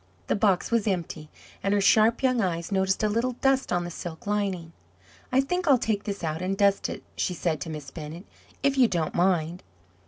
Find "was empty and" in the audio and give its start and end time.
0.71-1.75